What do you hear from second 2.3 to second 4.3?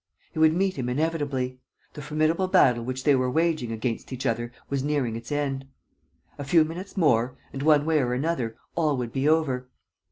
battle which they were waging against each